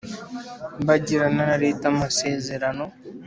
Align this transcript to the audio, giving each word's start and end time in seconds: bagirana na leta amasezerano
bagirana 0.87 1.41
na 1.49 1.55
leta 1.63 1.83
amasezerano 1.93 2.83